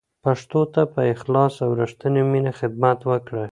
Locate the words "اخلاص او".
1.13-1.69